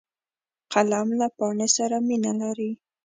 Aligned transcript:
قلم 0.73 1.07
له 1.19 1.27
پاڼې 1.37 1.67
سره 1.77 1.97
مینه 2.07 2.31
لري 2.41 2.71